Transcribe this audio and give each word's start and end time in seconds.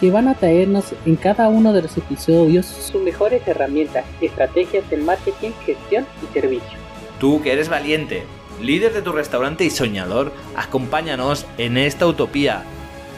que 0.00 0.10
van 0.10 0.28
a 0.28 0.34
traernos 0.34 0.94
en 1.06 1.16
cada 1.16 1.48
uno 1.48 1.72
de 1.72 1.82
los 1.82 1.96
episodios 1.96 2.66
sus 2.66 3.02
mejores 3.02 3.46
herramientas, 3.46 4.04
estrategias 4.20 4.88
de 4.90 4.96
marketing, 4.98 5.50
gestión 5.66 6.06
y 6.22 6.32
servicio. 6.32 6.78
Tú 7.18 7.42
que 7.42 7.52
eres 7.52 7.68
valiente, 7.68 8.24
líder 8.62 8.92
de 8.92 9.02
tu 9.02 9.12
restaurante 9.12 9.64
y 9.64 9.70
soñador, 9.70 10.32
acompáñanos 10.56 11.46
en 11.58 11.76
esta 11.76 12.06
utopía. 12.06 12.62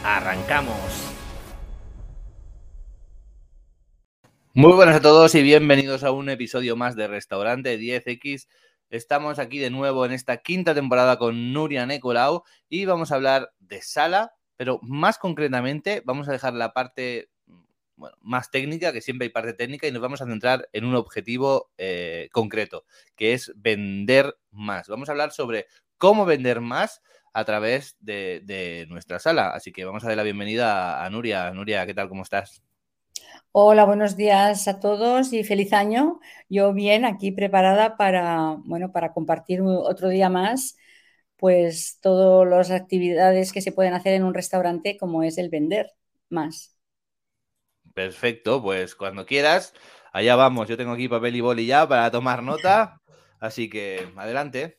¡Arrancamos! 0.04 1.10
Muy 4.54 4.72
buenas 4.72 4.96
a 4.96 5.00
todos 5.00 5.34
y 5.34 5.42
bienvenidos 5.42 6.02
a 6.02 6.10
un 6.10 6.28
episodio 6.28 6.76
más 6.76 6.96
de 6.96 7.06
Restaurante 7.06 7.78
10X. 7.78 8.48
Estamos 8.88 9.38
aquí 9.38 9.58
de 9.58 9.70
nuevo 9.70 10.04
en 10.04 10.12
esta 10.12 10.38
quinta 10.38 10.74
temporada 10.74 11.18
con 11.18 11.52
Nuria 11.52 11.86
Nicolau 11.86 12.42
y 12.68 12.86
vamos 12.86 13.12
a 13.12 13.14
hablar 13.14 13.52
de 13.60 13.80
sala, 13.82 14.32
pero 14.60 14.78
más 14.82 15.16
concretamente 15.16 16.02
vamos 16.04 16.28
a 16.28 16.32
dejar 16.32 16.52
la 16.52 16.74
parte 16.74 17.30
más 18.20 18.50
técnica, 18.50 18.92
que 18.92 19.00
siempre 19.00 19.24
hay 19.24 19.30
parte 19.30 19.54
técnica, 19.54 19.86
y 19.86 19.90
nos 19.90 20.02
vamos 20.02 20.20
a 20.20 20.26
centrar 20.26 20.68
en 20.74 20.84
un 20.84 20.96
objetivo 20.96 21.70
eh, 21.78 22.28
concreto, 22.30 22.84
que 23.16 23.32
es 23.32 23.54
vender 23.56 24.36
más. 24.50 24.88
Vamos 24.88 25.08
a 25.08 25.12
hablar 25.12 25.32
sobre 25.32 25.64
cómo 25.96 26.26
vender 26.26 26.60
más 26.60 27.00
a 27.32 27.46
través 27.46 27.96
de, 28.00 28.42
de 28.44 28.84
nuestra 28.90 29.18
sala. 29.18 29.48
Así 29.48 29.72
que 29.72 29.86
vamos 29.86 30.04
a 30.04 30.08
dar 30.08 30.18
la 30.18 30.24
bienvenida 30.24 31.02
a 31.02 31.08
Nuria. 31.08 31.50
Nuria, 31.52 31.86
¿qué 31.86 31.94
tal? 31.94 32.10
¿Cómo 32.10 32.22
estás? 32.22 32.62
Hola, 33.52 33.86
buenos 33.86 34.14
días 34.14 34.68
a 34.68 34.78
todos 34.78 35.32
y 35.32 35.42
feliz 35.42 35.72
año. 35.72 36.20
Yo 36.50 36.74
bien, 36.74 37.06
aquí 37.06 37.32
preparada 37.32 37.96
para, 37.96 38.56
bueno, 38.58 38.92
para 38.92 39.14
compartir 39.14 39.62
otro 39.62 40.10
día 40.10 40.28
más 40.28 40.76
pues 41.40 41.98
todas 42.02 42.48
las 42.48 42.70
actividades 42.70 43.52
que 43.52 43.62
se 43.62 43.72
pueden 43.72 43.94
hacer 43.94 44.14
en 44.14 44.24
un 44.24 44.34
restaurante 44.34 44.96
como 44.98 45.22
es 45.24 45.38
el 45.38 45.48
vender 45.48 45.92
más. 46.28 46.76
Perfecto, 47.94 48.62
pues 48.62 48.94
cuando 48.94 49.26
quieras, 49.26 49.74
allá 50.12 50.36
vamos. 50.36 50.68
Yo 50.68 50.76
tengo 50.76 50.92
aquí 50.92 51.08
papel 51.08 51.36
y 51.36 51.40
boli 51.40 51.66
ya 51.66 51.88
para 51.88 52.10
tomar 52.10 52.42
nota, 52.42 53.00
así 53.40 53.68
que 53.68 54.08
adelante. 54.16 54.78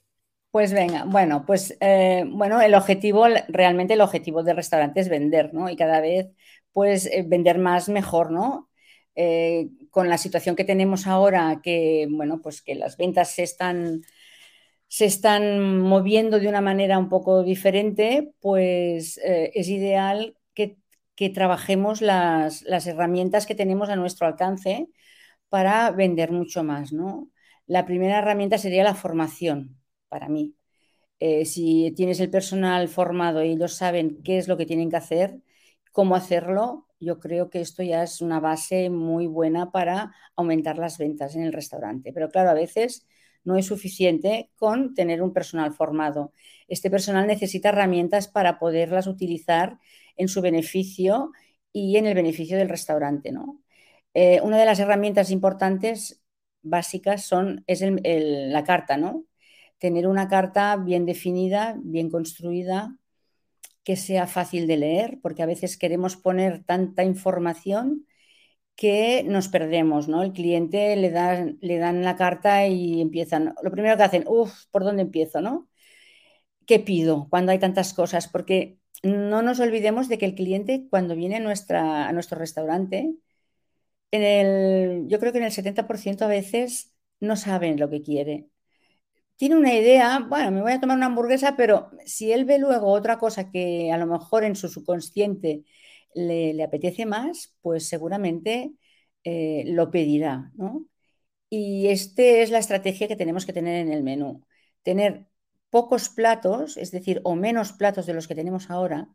Pues 0.52 0.74
venga, 0.74 1.06
bueno, 1.06 1.46
pues 1.46 1.78
eh, 1.80 2.26
bueno, 2.28 2.60
el 2.62 2.76
objetivo, 2.76 3.26
realmente 3.48 3.94
el 3.94 4.02
objetivo 4.02 4.44
del 4.44 4.58
restaurante 4.58 5.00
es 5.00 5.08
vender, 5.08 5.54
¿no? 5.54 5.70
Y 5.70 5.78
cada 5.78 6.02
vez, 6.02 6.28
pues, 6.74 7.06
eh, 7.06 7.24
vender 7.26 7.58
más 7.58 7.88
mejor, 7.88 8.32
¿no? 8.32 8.70
Eh, 9.16 9.70
con 9.92 10.10
la 10.10 10.18
situación 10.18 10.58
que 10.58 10.66
tenemos 10.66 11.08
ahora, 11.08 11.62
que, 11.64 12.08
bueno, 12.12 12.42
pues 12.42 12.62
que 12.62 12.76
las 12.76 12.98
ventas 12.98 13.32
se 13.32 13.44
están 13.44 14.02
se 14.92 15.06
están 15.06 15.80
moviendo 15.80 16.38
de 16.42 16.50
una 16.50 16.60
manera 16.60 17.00
un 17.00 17.08
poco 17.08 17.44
diferente, 17.44 18.34
pues 18.42 19.18
eh, 19.20 19.50
es 19.56 19.70
ideal 19.70 20.36
que, 20.54 20.78
trabajemos 21.30 22.02
las, 22.02 22.64
herramientas 22.88 23.46
que 23.46 23.56
tenemos 23.56 23.90
a 23.90 23.96
nuestro 23.96 24.28
alcance 24.28 24.90
para 25.50 25.92
vender 25.92 26.32
mucho 26.32 26.64
más. 26.64 26.92
¿no? 26.94 27.30
La 27.68 27.86
primera 27.86 28.20
herramienta 28.20 28.58
sería 28.58 28.84
la 28.84 28.96
formación, 28.96 29.80
para 30.10 30.28
mí. 30.30 30.56
Eh, 31.20 31.46
si 31.46 31.94
tienes 31.96 32.20
el 32.20 32.30
personal 32.30 32.90
formado 32.90 33.44
y 33.44 33.52
ellos 33.52 33.76
saben 33.76 34.22
qué 34.24 34.40
es 34.40 34.48
lo 34.50 34.58
que 34.58 34.66
tienen 34.66 34.90
que 34.90 34.98
hacer, 34.98 35.40
cómo 35.94 36.16
hacerlo, 36.16 36.88
yo 37.00 37.20
creo 37.20 37.50
que 37.50 37.62
esto 37.62 37.84
ya 37.84 38.04
es 38.04 38.22
una 38.22 38.42
base 38.42 38.90
muy 38.90 39.28
buena 39.28 39.72
para 39.72 40.14
aumentar 40.36 40.78
las 40.80 40.98
ventas 40.98 41.36
en 41.36 41.44
el 41.44 41.54
restaurante. 41.54 42.12
Pero 42.14 42.30
claro, 42.30 42.50
a 42.50 42.56
veces 42.56 43.08
no 43.44 43.58
es 43.58 43.66
suficiente 43.66 44.50
con 44.56 44.94
tener 44.94 45.22
un 45.22 45.34
personal 45.34 45.74
formado. 45.74 46.34
Este 46.68 46.90
personal 46.90 47.28
necesita 47.28 47.70
herramientas 47.70 48.28
para 48.28 48.60
poderlas 48.60 49.08
utilizar 49.08 49.80
en 50.18 50.28
su 50.28 50.42
beneficio 50.42 51.32
y 51.74 51.98
en 51.98 52.06
el 52.06 52.16
beneficio 52.16 52.58
del 52.58 52.70
restaurante. 52.70 53.32
¿no? 53.32 53.62
Eh, 54.14 54.42
una 54.42 54.58
de 54.58 54.66
las 54.66 54.80
herramientas 54.80 55.32
importantes 55.32 56.22
básicas 56.62 57.24
son, 57.26 57.64
es 57.68 57.82
la 57.82 58.64
carta, 58.64 58.98
¿no? 58.98 59.26
Tener 59.80 60.08
una 60.08 60.28
carta 60.28 60.76
bien 60.78 61.06
definida, 61.06 61.76
bien 61.82 62.10
construida, 62.10 62.98
que 63.84 63.96
sea 63.96 64.28
fácil 64.28 64.68
de 64.68 64.78
leer, 64.78 65.20
porque 65.22 65.42
a 65.44 65.48
veces 65.48 65.78
queremos 65.78 66.16
poner 66.18 66.64
tanta 66.64 67.04
información 67.04 68.06
que 68.76 69.24
nos 69.24 69.48
perdemos, 69.50 70.08
¿no? 70.08 70.24
El 70.24 70.34
cliente 70.34 70.96
le 70.96 71.12
dan, 71.12 71.58
le 71.62 71.78
dan 71.78 72.04
la 72.04 72.16
carta 72.16 72.68
y 72.68 73.02
empiezan. 73.02 73.54
Lo 73.64 73.72
primero 73.72 73.98
que 73.98 74.04
hacen, 74.04 74.26
uff, 74.28 74.66
¿por 74.72 74.84
dónde 74.84 75.04
empiezo, 75.04 75.42
no? 75.42 75.70
¿Qué 76.66 76.80
pido 76.80 77.28
cuando 77.30 77.52
hay 77.52 77.60
tantas 77.60 77.94
cosas? 77.94 78.28
Porque 78.28 78.78
no 79.04 79.42
nos 79.42 79.60
olvidemos 79.60 80.10
de 80.10 80.18
que 80.18 80.26
el 80.26 80.36
cliente, 80.36 80.88
cuando 80.90 81.16
viene 81.16 81.38
a, 81.38 81.40
nuestra, 81.40 82.08
a 82.08 82.14
nuestro 82.14 82.38
restaurante, 82.40 83.14
en 84.12 84.24
el, 84.24 85.08
yo 85.08 85.20
creo 85.20 85.32
que 85.32 85.40
en 85.40 85.46
el 85.46 85.52
70% 85.52 86.26
a 86.26 86.28
veces 86.28 86.94
no 87.20 87.36
saben 87.36 87.80
lo 87.80 87.90
que 87.90 88.02
quiere. 88.02 88.48
Tiene 89.38 89.56
una 89.58 89.74
idea, 89.74 90.20
bueno, 90.30 90.52
me 90.52 90.62
voy 90.62 90.74
a 90.74 90.80
tomar 90.80 90.98
una 90.98 91.08
hamburguesa, 91.08 91.56
pero 91.58 91.92
si 92.06 92.32
él 92.32 92.46
ve 92.46 92.60
luego 92.60 92.88
otra 92.92 93.18
cosa 93.18 93.50
que 93.52 93.92
a 93.92 93.98
lo 93.98 94.06
mejor 94.08 94.44
en 94.44 94.56
su 94.56 94.70
subconsciente 94.70 95.64
le, 96.16 96.62
apetece 96.64 97.06
más, 97.06 97.56
pues 97.62 97.88
seguramente 97.88 98.74
eh, 99.24 99.64
lo 99.68 99.92
pedirá, 99.92 100.52
¿no? 100.56 100.86
Y 101.50 101.90
esta 101.90 102.24
es 102.24 102.52
la 102.52 102.60
estrategia 102.60 103.08
que 103.08 103.18
tenemos 103.18 103.46
que 103.46 103.54
tener 103.54 103.76
en 103.78 103.94
el 103.94 104.04
menú. 104.04 104.46
Tener 104.84 105.28
pocos 105.70 106.10
platos, 106.10 106.78
es 106.78 106.92
decir, 106.92 107.22
o 107.26 107.36
menos 107.36 107.74
platos 107.74 108.06
de 108.08 108.14
los 108.16 108.28
que 108.28 108.36
tenemos 108.36 108.70
ahora, 108.72 109.10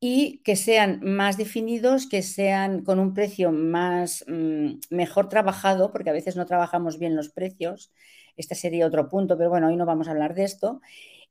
y 0.00 0.42
que 0.44 0.56
sean 0.56 1.00
más 1.02 1.36
definidos, 1.36 2.06
que 2.08 2.22
sean 2.22 2.84
con 2.84 2.98
un 3.00 3.14
precio 3.14 3.50
más 3.52 4.24
mm, 4.28 4.74
mejor 4.90 5.28
trabajado, 5.28 5.90
porque 5.92 6.10
a 6.10 6.12
veces 6.12 6.36
no 6.36 6.46
trabajamos 6.46 6.98
bien 6.98 7.16
los 7.16 7.30
precios. 7.30 7.92
Este 8.36 8.54
sería 8.54 8.86
otro 8.86 9.08
punto, 9.08 9.36
pero 9.36 9.50
bueno, 9.50 9.68
hoy 9.68 9.76
no 9.76 9.86
vamos 9.86 10.08
a 10.08 10.12
hablar 10.12 10.34
de 10.34 10.44
esto. 10.44 10.80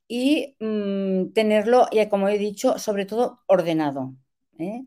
Y 0.08 0.56
mm, 0.60 1.34
tenerlo, 1.34 1.88
ya 1.94 2.10
como 2.10 2.30
he 2.30 2.38
dicho, 2.38 2.80
sobre 2.80 3.06
todo 3.06 3.42
ordenado. 3.48 4.16
¿Eh? 4.60 4.86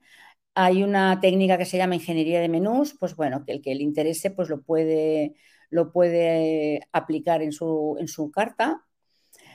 Hay 0.55 0.83
una 0.83 1.21
técnica 1.21 1.59
que 1.59 1.65
se 1.65 1.79
llama 1.79 1.95
ingeniería 1.95 2.41
de 2.41 2.49
menús, 2.49 2.97
pues 2.99 3.17
bueno, 3.17 3.45
que 3.45 3.53
el 3.53 3.63
que 3.63 3.75
le 3.75 3.83
interese 3.83 4.31
pues 4.31 4.49
lo 4.49 4.63
puede, 4.63 5.35
lo 5.71 5.93
puede 5.93 6.89
aplicar 6.93 7.43
en 7.43 7.53
su, 7.53 7.97
en 8.01 8.09
su 8.09 8.31
carta. 8.31 8.85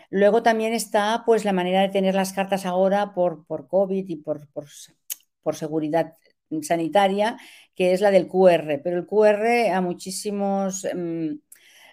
Luego 0.09 0.43
también 0.43 0.73
está 0.73 1.23
pues 1.25 1.45
la 1.45 1.53
manera 1.53 1.81
de 1.81 1.89
tener 1.89 2.15
las 2.15 2.33
cartas 2.33 2.65
ahora 2.65 3.13
por, 3.13 3.45
por 3.45 3.67
COVID 3.67 4.07
y 4.07 4.15
por, 4.17 4.47
por, 4.51 5.55
seguridad 5.55 6.13
sanitaria, 6.61 7.37
que 7.75 7.93
es 7.93 8.01
la 8.01 8.11
del 8.11 8.27
QR. 8.27 8.79
Pero 8.83 8.97
el 8.97 9.07
QR 9.07 9.71
a 9.73 9.81
muchísimos, 9.81 10.87
mm, 10.93 11.31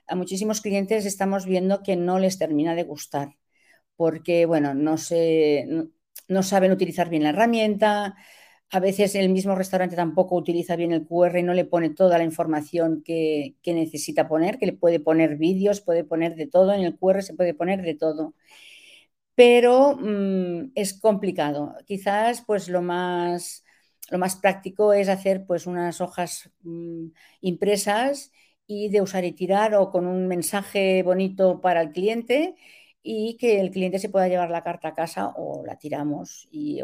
a 0.06 0.14
muchísimos 0.16 0.60
clientes 0.60 1.06
estamos 1.06 1.46
viendo 1.46 1.82
que 1.82 1.96
no 1.96 2.18
les 2.18 2.38
termina 2.38 2.74
de 2.74 2.84
gustar, 2.84 3.36
porque 3.96 4.46
bueno, 4.46 4.74
no 4.74 4.98
se, 4.98 5.66
no 6.32 6.42
saben 6.42 6.72
utilizar 6.72 7.08
bien 7.08 7.22
la 7.22 7.30
herramienta, 7.30 8.16
a 8.72 8.80
veces 8.80 9.14
el 9.16 9.28
mismo 9.28 9.54
restaurante 9.54 9.96
tampoco 9.96 10.34
utiliza 10.34 10.76
bien 10.76 10.92
el 10.92 11.06
QR 11.06 11.38
y 11.38 11.42
no 11.42 11.52
le 11.52 11.66
pone 11.66 11.90
toda 11.90 12.16
la 12.16 12.24
información 12.24 13.02
que, 13.04 13.56
necesita 13.66 14.28
poner, 14.28 14.58
que 14.58 14.66
le 14.66 14.72
puede 14.72 14.98
poner 14.98 15.36
vídeos, 15.36 15.82
puede 15.82 16.04
poner 16.04 16.36
de 16.36 16.46
todo, 16.46 16.72
en 16.72 16.80
el 16.82 16.96
QR 16.98 17.22
se 17.22 17.34
puede 17.34 17.52
poner 17.54 17.82
de 17.82 17.94
todo. 17.94 18.34
Pero 19.34 19.96
mm, 20.00 20.72
es 20.74 20.98
complicado. 21.00 21.74
Quizás 21.86 22.42
pues 22.46 22.68
lo 22.68 22.82
más, 22.82 23.64
lo 24.10 24.18
más 24.18 24.36
práctico 24.36 24.92
es 24.92 25.08
hacer 25.08 25.44
pues 25.46 25.66
unas 25.66 26.00
hojas 26.00 26.50
mm, 26.62 27.08
impresas 27.42 28.32
y 28.66 28.88
de 28.88 29.02
usar 29.02 29.24
y 29.24 29.32
tirar 29.32 29.74
o 29.74 29.90
con 29.90 30.06
un 30.06 30.28
mensaje 30.28 31.02
bonito 31.02 31.60
para 31.60 31.82
el 31.82 31.92
cliente 31.92 32.54
y 33.02 33.36
que 33.36 33.60
el 33.60 33.70
cliente 33.70 33.98
se 33.98 34.08
pueda 34.08 34.28
llevar 34.28 34.50
la 34.50 34.62
carta 34.62 34.88
a 34.88 34.94
casa 34.94 35.28
o 35.36 35.64
la 35.66 35.78
tiramos. 35.78 36.48
Y, 36.50 36.80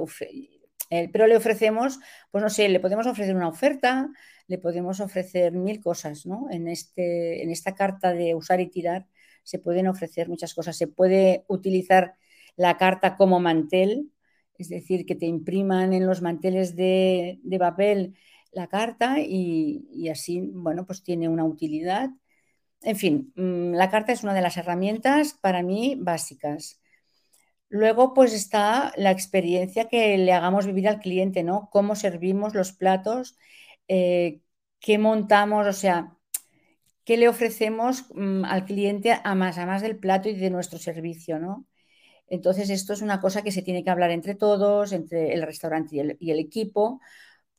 pero 1.12 1.26
le 1.26 1.36
ofrecemos, 1.36 1.98
pues 2.30 2.42
no 2.42 2.50
sé, 2.50 2.68
le 2.68 2.80
podemos 2.80 3.06
ofrecer 3.06 3.36
una 3.36 3.48
oferta, 3.48 4.10
le 4.46 4.58
podemos 4.58 5.00
ofrecer 5.00 5.52
mil 5.52 5.80
cosas, 5.80 6.26
¿no? 6.26 6.48
En, 6.50 6.68
este, 6.68 7.42
en 7.42 7.50
esta 7.50 7.74
carta 7.74 8.12
de 8.12 8.34
usar 8.34 8.60
y 8.60 8.68
tirar 8.68 9.06
se 9.42 9.58
pueden 9.58 9.86
ofrecer 9.86 10.28
muchas 10.28 10.54
cosas. 10.54 10.76
Se 10.76 10.88
puede 10.88 11.44
utilizar 11.48 12.14
la 12.56 12.76
carta 12.76 13.16
como 13.16 13.40
mantel, 13.40 14.12
es 14.58 14.68
decir, 14.68 15.06
que 15.06 15.14
te 15.14 15.26
impriman 15.26 15.92
en 15.92 16.06
los 16.06 16.22
manteles 16.22 16.76
de, 16.76 17.40
papel 17.58 18.14
la 18.52 18.66
carta 18.66 19.20
y, 19.20 19.86
y, 19.92 20.08
así, 20.08 20.40
bueno, 20.52 20.86
pues 20.86 21.02
tiene 21.02 21.28
una 21.28 21.44
utilidad 21.44 22.10
en 22.82 22.96
fin, 22.96 23.32
mm, 23.36 23.74
la 23.74 23.90
carta 23.90 24.12
es 24.12 24.22
una 24.22 24.34
de 24.34 24.42
las 24.42 24.56
herramientas 24.56 25.34
para 25.34 25.62
mí 25.62 25.96
básicas. 25.98 26.80
Luego, 27.68 28.14
pues 28.14 28.32
está 28.32 28.92
la 28.96 29.10
experiencia 29.10 29.88
que 29.88 30.16
le 30.18 30.32
hagamos 30.32 30.66
vivir 30.66 30.88
al 30.88 31.00
cliente, 31.00 31.42
¿no? 31.42 31.68
Cómo 31.70 31.96
servimos 31.96 32.54
los 32.54 32.72
platos, 32.72 33.36
eh, 33.88 34.40
qué 34.80 34.98
montamos, 34.98 35.66
o 35.66 35.72
sea, 35.72 36.16
qué 37.04 37.16
le 37.16 37.28
ofrecemos 37.28 38.06
mm, 38.14 38.44
al 38.44 38.64
cliente 38.66 39.18
a 39.24 39.34
más, 39.34 39.58
a 39.58 39.66
más 39.66 39.82
del 39.82 39.98
plato 39.98 40.28
y 40.28 40.34
de 40.36 40.50
nuestro 40.50 40.78
servicio, 40.78 41.38
¿no? 41.38 41.66
Entonces, 42.28 42.70
esto 42.70 42.92
es 42.92 43.02
una 43.02 43.20
cosa 43.20 43.42
que 43.42 43.52
se 43.52 43.62
tiene 43.62 43.84
que 43.84 43.90
hablar 43.90 44.10
entre 44.10 44.34
todos, 44.34 44.92
entre 44.92 45.34
el 45.34 45.42
restaurante 45.42 45.96
y 45.96 46.30
el, 46.30 46.38
equipo, 46.38 47.00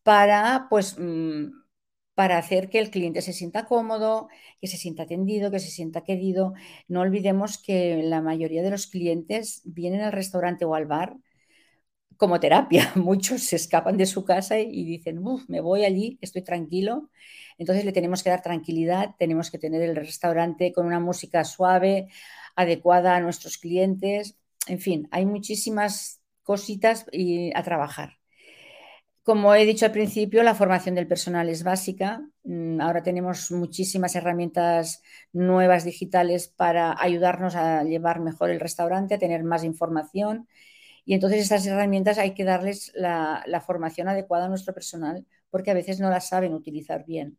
para, 0.03 0.67
pues, 0.69 0.97
mm, 0.99 1.51
para 2.19 2.37
hacer 2.37 2.69
que 2.69 2.79
el 2.79 2.91
cliente 2.91 3.21
se 3.21 3.31
sienta 3.31 3.65
cómodo, 3.65 4.27
que 4.59 4.67
se 4.67 4.75
sienta 4.75 5.03
atendido, 5.03 5.51
que 5.51 5.59
se 5.61 5.71
sienta 5.71 6.03
querido. 6.03 6.53
No 6.89 6.99
olvidemos 6.99 7.57
que 7.57 8.03
la 8.03 8.21
mayoría 8.21 8.61
de 8.61 8.71
los 8.71 8.87
clientes 8.87 9.61
vienen 9.63 10.01
al 10.01 10.11
restaurante 10.11 10.65
o 10.65 10.75
al 10.75 10.85
bar 10.85 11.15
como 12.17 12.41
terapia. 12.41 12.91
Muchos 12.95 13.43
se 13.43 13.55
escapan 13.55 13.95
de 13.97 14.05
su 14.05 14.25
casa 14.25 14.59
y 14.59 14.83
dicen, 14.83 15.23
me 15.47 15.61
voy 15.61 15.85
allí, 15.85 16.17
estoy 16.21 16.41
tranquilo. 16.43 17.09
Entonces 17.57 17.85
le 17.85 17.93
tenemos 17.93 18.21
que 18.21 18.31
dar 18.31 18.41
tranquilidad, 18.41 19.15
tenemos 19.17 19.49
que 19.49 19.59
tener 19.59 19.81
el 19.81 19.95
restaurante 19.95 20.73
con 20.73 20.85
una 20.87 20.99
música 20.99 21.45
suave, 21.45 22.09
adecuada 22.57 23.15
a 23.15 23.21
nuestros 23.21 23.57
clientes. 23.57 24.37
En 24.67 24.79
fin, 24.79 25.07
hay 25.11 25.25
muchísimas 25.25 26.21
cositas 26.43 27.05
a 27.55 27.63
trabajar. 27.63 28.18
Como 29.23 29.53
he 29.53 29.65
dicho 29.65 29.85
al 29.85 29.91
principio, 29.91 30.43
la 30.43 30.55
formación 30.55 30.95
del 30.95 31.07
personal 31.07 31.49
es 31.49 31.63
básica. 31.63 32.21
Mm, 32.43 32.81
ahora 32.81 33.03
tenemos 33.03 33.51
muchísimas 33.51 34.15
herramientas 34.15 35.03
nuevas 35.33 35.83
digitales 35.83 36.47
para 36.47 36.95
ayudarnos 36.99 37.55
a 37.55 37.83
llevar 37.83 38.21
mejor 38.21 38.49
el 38.49 38.59
restaurante, 38.59 39.15
a 39.15 39.19
tener 39.19 39.43
más 39.43 39.63
información. 39.63 40.47
Y 41.05 41.13
entonces 41.15 41.41
estas 41.41 41.65
herramientas 41.65 42.17
hay 42.17 42.33
que 42.33 42.43
darles 42.45 42.91
la, 42.95 43.63
formación 43.65 44.07
adecuada 44.09 44.45
a 44.45 44.49
nuestro 44.49 44.73
personal 44.73 45.25
porque 45.49 45.71
a 45.71 45.73
veces 45.73 45.99
no 45.99 46.09
las 46.09 46.29
saben 46.29 46.53
utilizar 46.53 47.05
bien, 47.05 47.37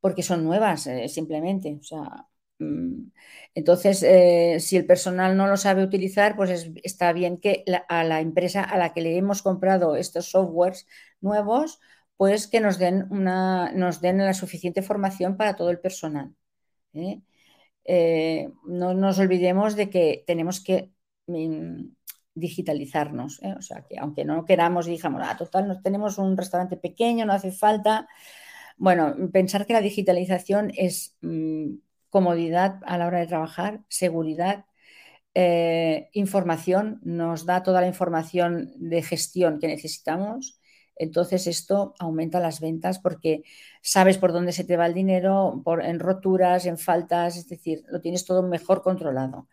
porque 0.00 0.22
son 0.22 0.44
nuevas 0.44 0.86
eh, 0.86 1.08
simplemente. 1.08 1.80
Entonces, 3.54 4.02
eh, 4.02 4.58
si 4.60 4.76
el 4.76 4.86
personal 4.86 5.36
no 5.36 5.46
lo 5.46 5.56
sabe 5.56 5.84
utilizar, 5.84 6.36
pues 6.36 6.70
está 6.82 7.12
bien 7.12 7.38
que 7.38 7.64
a 7.88 8.04
la 8.04 8.20
empresa 8.20 8.62
a 8.62 8.78
la 8.78 8.92
que 8.92 9.02
le 9.02 9.16
hemos 9.16 9.42
comprado 9.42 9.96
estos 9.96 10.30
softwares 10.30 10.86
nuevos, 11.20 11.80
pues 12.16 12.46
que 12.46 12.60
nos 12.60 12.78
den, 12.78 13.06
una, 13.10 13.72
nos 13.72 14.00
den 14.00 14.18
la 14.18 14.34
suficiente 14.34 14.82
formación 14.82 15.36
para 15.36 15.56
todo 15.56 15.70
el 15.70 15.80
personal. 15.80 16.34
¿eh? 16.94 17.20
Eh, 17.84 18.48
no 18.66 18.94
nos 18.94 19.18
olvidemos 19.18 19.76
de 19.76 19.90
que 19.90 20.24
tenemos 20.26 20.60
que 20.60 20.92
mm, 21.26 21.84
digitalizarnos. 22.34 23.40
O 23.58 23.62
sea, 23.62 23.84
que 23.88 23.98
aunque 23.98 24.24
no 24.24 24.44
queramos, 24.44 24.86
digamos, 24.86 25.22
ah, 25.24 25.36
total, 25.36 25.80
tenemos 25.82 26.18
un 26.18 26.36
restaurante 26.36 26.76
pequeño, 26.76 27.26
no 27.26 27.32
hace 27.34 27.52
falta. 27.52 28.08
Bueno, 28.76 29.14
pensar 29.32 29.66
que 29.66 29.74
la 29.74 29.80
digitalización 29.80 30.72
es 30.76 31.16
mm, 31.22 31.74
comodidad 32.12 32.78
a 32.84 32.98
la 32.98 33.06
hora 33.06 33.20
de 33.20 33.26
trabajar, 33.26 33.80
seguridad, 33.88 34.66
eh, 35.34 36.10
información, 36.12 37.00
nos 37.04 37.46
da 37.46 37.62
toda 37.62 37.80
la 37.80 37.86
información 37.86 38.70
de 38.76 39.02
gestión 39.02 39.58
que 39.58 39.66
necesitamos. 39.66 40.60
Entonces 40.94 41.46
esto 41.46 41.94
aumenta 41.98 42.38
las 42.38 42.60
ventas 42.60 42.98
porque 42.98 43.44
sabes 43.80 44.18
por 44.18 44.32
dónde 44.32 44.52
se 44.52 44.64
te 44.64 44.76
va 44.76 44.84
el 44.86 44.92
dinero, 44.94 45.62
por, 45.64 45.82
en 45.82 46.00
roturas, 46.00 46.66
en 46.66 46.76
faltas, 46.76 47.38
es 47.38 47.48
decir, 47.48 47.82
lo 47.88 48.02
tienes 48.02 48.26
todo 48.26 48.42
mejor 48.42 48.82
controlado. 48.82 49.48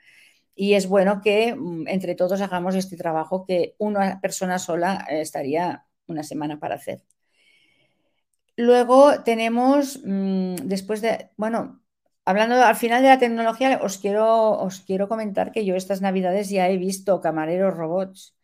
Y 0.54 0.74
es 0.74 0.88
bueno 0.88 1.22
que 1.22 1.56
mm, 1.56 1.88
entre 1.88 2.16
todos 2.16 2.42
hagamos 2.42 2.76
este 2.76 2.98
trabajo 2.98 3.46
que 3.46 3.76
una 3.78 4.20
persona 4.20 4.60
sola 4.60 5.08
eh, 5.10 5.22
estaría 5.22 5.86
una 6.08 6.24
semana 6.24 6.60
para 6.60 6.76
hacer. 6.76 7.04
Luego 8.58 9.24
tenemos, 9.24 10.02
mm, 10.04 10.56
después 10.66 11.02
de, 11.02 11.30
bueno, 11.38 11.80
Hablando 12.30 12.56
al 12.64 12.76
final 12.76 13.02
de 13.02 13.08
la 13.10 13.18
tecnología, 13.18 13.80
os 13.82 13.98
quiero, 13.98 14.52
os 14.68 14.82
quiero 14.82 15.10
comentar 15.14 15.52
que 15.52 15.66
yo 15.66 15.74
estas 15.76 16.00
navidades 16.08 16.50
ya 16.50 16.70
he 16.70 16.78
visto 16.78 17.22
camareros 17.22 17.74
robots. 17.76 18.36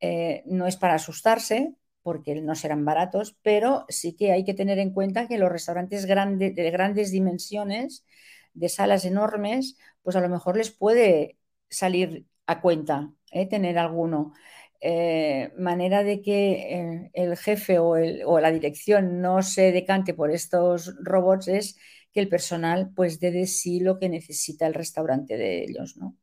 Eh, 0.00 0.42
no 0.46 0.66
es 0.66 0.76
para 0.76 0.94
asustarse, 0.94 1.74
porque 2.02 2.40
no 2.40 2.54
serán 2.54 2.86
baratos, 2.86 3.36
pero 3.42 3.84
sí 3.90 4.16
que 4.16 4.32
hay 4.32 4.42
que 4.46 4.54
tener 4.54 4.78
en 4.78 4.94
cuenta 4.94 5.28
que 5.28 5.36
los 5.36 5.52
restaurantes 5.52 6.06
de 6.06 6.70
grandes 6.70 7.10
dimensiones, 7.12 8.06
de 8.54 8.70
salas 8.70 9.04
enormes, 9.04 9.76
pues 10.02 10.16
a 10.16 10.22
lo 10.22 10.30
mejor 10.30 10.56
les 10.56 10.70
puede 10.70 11.36
salir 11.68 12.24
a 12.46 12.62
cuenta 12.62 13.12
eh, 13.32 13.46
tener 13.46 13.76
alguno. 13.76 14.32
Eh, 14.80 15.52
manera 15.58 16.02
de 16.04 16.22
que 16.22 17.10
el 17.12 17.36
jefe 17.36 17.78
o, 17.78 17.96
o 18.24 18.40
la 18.40 18.50
dirección 18.50 19.20
no 19.20 19.42
se 19.42 19.72
decante 19.72 20.14
por 20.14 20.30
estos 20.30 20.94
robots 21.04 21.48
es 21.48 21.76
que 22.12 22.20
el 22.20 22.28
personal 22.28 22.90
pues 22.94 23.20
dé 23.20 23.30
de 23.30 23.46
sí 23.46 23.80
lo 23.80 23.98
que 23.98 24.08
necesita 24.08 24.66
el 24.66 24.74
restaurante 24.74 25.36
de 25.36 25.64
ellos, 25.64 25.96
¿no? 25.96 26.16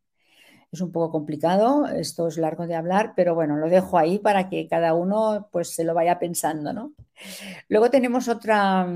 Es 0.72 0.82
un 0.82 0.92
poco 0.92 1.12
complicado, 1.12 1.88
esto 1.88 2.28
es 2.28 2.38
largo 2.38 2.68
de 2.68 2.76
hablar, 2.76 3.14
pero 3.16 3.36
bueno, 3.36 3.56
lo 3.58 3.70
dejo 3.70 3.98
ahí 3.98 4.20
para 4.20 4.50
que 4.50 4.68
cada 4.68 4.94
uno 4.94 5.48
pues 5.52 5.74
se 5.74 5.86
lo 5.86 5.94
vaya 5.94 6.20
pensando, 6.20 6.74
¿no? 6.74 6.94
Luego 7.70 7.90
tenemos 7.90 8.28
otra, 8.28 8.88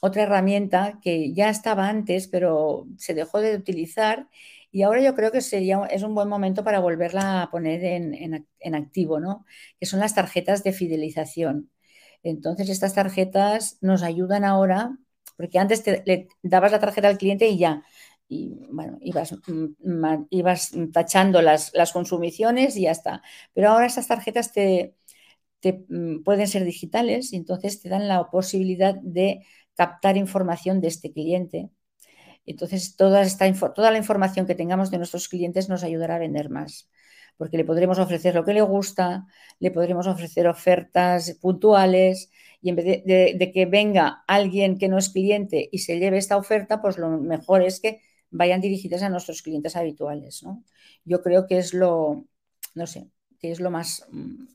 otra 0.00 0.22
herramienta 0.24 0.98
que 1.02 1.32
ya 1.32 1.48
estaba 1.50 1.88
antes, 1.88 2.28
pero 2.28 2.86
se 2.98 3.14
dejó 3.14 3.40
de 3.40 3.56
utilizar 3.56 4.28
y 4.72 4.82
ahora 4.82 5.00
yo 5.00 5.14
creo 5.14 5.32
que 5.32 5.40
sería, 5.40 5.84
es 5.86 6.02
un 6.02 6.14
buen 6.14 6.28
momento 6.28 6.64
para 6.64 6.80
volverla 6.80 7.42
a 7.42 7.50
poner 7.50 7.84
en, 7.84 8.46
en 8.60 8.74
activo, 8.74 9.20
¿no? 9.20 9.46
Que 9.78 9.86
son 9.86 10.00
las 10.00 10.14
tarjetas 10.14 10.64
de 10.64 10.72
fidelización. 10.72 11.70
Entonces, 12.22 12.68
estas 12.68 12.94
tarjetas 12.94 13.78
nos 13.80 14.02
ayudan 14.02 14.44
ahora 14.44 14.98
porque 15.36 15.58
antes 15.58 15.82
te, 15.82 16.02
le 16.06 16.28
dabas 16.42 16.72
la 16.72 16.80
tarjeta 16.80 17.08
al 17.08 17.18
cliente 17.18 17.48
y 17.48 17.58
ya, 17.58 17.82
y 18.28 18.66
bueno, 18.70 18.98
ibas, 19.00 19.32
mm, 19.46 20.90
tachando 20.92 21.42
las, 21.42 21.72
consumiciones 21.92 22.76
y 22.76 22.82
ya 22.82 22.90
está. 22.90 23.22
Pero 23.54 23.70
ahora 23.70 23.86
estas 23.86 24.08
tarjetas 24.08 24.52
te, 24.52 24.94
mm, 25.88 26.22
pueden 26.22 26.46
ser 26.48 26.64
digitales 26.64 27.32
y 27.32 27.36
entonces 27.36 27.80
te 27.80 27.88
dan 27.88 28.08
la 28.08 28.30
posibilidad 28.30 28.94
de 28.94 29.44
captar 29.74 30.16
información 30.16 30.80
de 30.80 30.88
este 30.88 31.12
cliente. 31.12 31.70
Entonces, 32.46 32.96
toda, 32.96 33.22
esta, 33.22 33.52
toda 33.74 33.90
la 33.90 33.98
información 33.98 34.46
que 34.46 34.54
tengamos 34.54 34.90
de 34.90 34.98
nuestros 34.98 35.28
clientes 35.28 35.68
nos 35.68 35.84
ayudará 35.84 36.16
a 36.16 36.18
vender 36.18 36.50
más, 36.50 36.90
porque 37.36 37.56
le 37.58 37.64
podremos 37.64 37.98
ofrecer 37.98 38.34
lo 38.34 38.44
que 38.44 38.54
le 38.54 38.62
gusta, 38.62 39.26
le 39.60 39.70
podremos 39.72 40.06
ofrecer 40.06 40.46
ofertas 40.48 41.38
puntuales, 41.40 42.30
y 42.66 42.70
en 42.70 42.74
vez 42.74 43.04
de, 43.04 43.52
que 43.54 43.64
venga 43.66 44.24
alguien 44.26 44.76
que 44.76 44.88
no 44.88 44.98
es 44.98 45.10
cliente 45.10 45.68
y 45.70 45.78
se 45.78 46.00
lleve 46.00 46.18
esta 46.18 46.36
oferta, 46.36 46.82
pues 46.82 46.98
lo 46.98 47.10
mejor 47.10 47.62
es 47.62 47.78
que 47.78 48.00
vayan 48.30 48.60
dirigidas 48.60 49.04
a 49.04 49.08
nuestros 49.08 49.40
clientes 49.42 49.76
habituales. 49.76 50.42
¿no? 50.42 50.64
Yo 51.04 51.22
creo 51.22 51.46
que 51.46 51.58
es 51.58 51.74
lo, 51.74 52.26
no 52.74 52.88
sé, 52.88 53.08
que 53.38 53.52
es 53.52 53.60
lo 53.60 53.70
más... 53.70 54.04
Mm, 54.10 54.46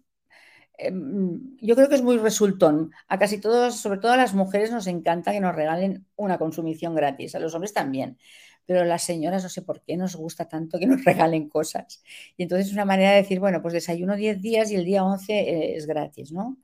em, 0.77 1.57
yo 1.61 1.73
creo 1.77 1.87
que 1.87 1.95
es 1.95 2.01
muy 2.01 2.17
resultón. 2.17 2.91
A 3.07 3.17
casi 3.17 3.39
todos, 3.39 3.79
sobre 3.79 3.99
todo 4.01 4.11
a 4.11 4.17
las 4.17 4.33
mujeres, 4.33 4.71
nos 4.71 4.87
encanta 4.87 5.31
que 5.31 5.39
nos 5.39 5.55
regalen 5.55 6.05
una 6.17 6.37
consumición 6.37 6.93
gratis. 6.93 7.35
A 7.35 7.39
los 7.39 7.55
hombres 7.55 7.71
también. 7.71 8.17
Pero 8.65 8.83
las 8.83 9.03
señoras 9.03 9.41
no 9.43 9.47
sé 9.49 9.61
por 9.61 9.83
qué 9.83 9.95
nos 9.95 10.17
gusta 10.17 10.49
tanto 10.49 10.79
que 10.79 10.85
nos 10.85 11.01
regalen 11.05 11.47
cosas. 11.47 12.03
Y 12.35 12.43
entonces 12.43 12.67
es 12.67 12.73
una 12.73 12.83
manera 12.83 13.11
de 13.11 13.21
decir, 13.21 13.39
bueno, 13.39 13.61
pues 13.61 13.73
desayuno 13.73 14.17
10 14.17 14.41
días 14.41 14.69
y 14.69 14.75
el 14.75 14.83
día 14.83 15.05
11 15.05 15.77
es 15.77 15.87
gratis, 15.87 16.33
¿no? 16.33 16.57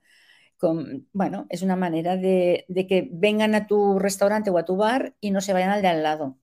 Bueno, 1.12 1.46
es 1.50 1.62
una 1.62 1.76
manera 1.76 2.16
de, 2.16 2.66
que 2.88 3.08
vengan 3.12 3.54
a 3.54 3.66
tu 3.66 3.98
restaurante 3.98 4.50
o 4.50 4.58
a 4.58 4.64
tu 4.64 4.76
bar 4.76 5.14
y 5.20 5.30
no 5.30 5.40
se 5.40 5.52
vayan 5.52 5.70
al 5.70 5.82
de 5.82 5.88
al 5.88 6.02
lado. 6.02 6.38